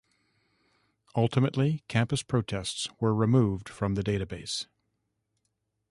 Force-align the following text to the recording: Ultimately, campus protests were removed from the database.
Ultimately, 1.15 1.83
campus 1.87 2.23
protests 2.23 2.87
were 2.99 3.13
removed 3.13 3.69
from 3.69 3.93
the 3.93 4.01
database. 4.01 4.65